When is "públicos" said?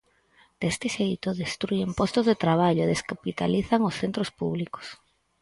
4.39-4.87